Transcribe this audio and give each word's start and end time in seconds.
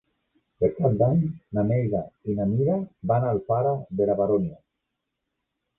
Per 0.63 0.69
Cap 0.77 0.95
d'Any 1.01 1.19
na 1.57 1.65
Neida 1.73 2.01
i 2.33 2.37
na 2.41 2.49
Mira 2.55 2.79
van 3.13 3.29
a 3.29 3.37
Alfara 3.37 3.79
de 4.01 4.13
la 4.13 4.19
Baronia. 4.23 4.61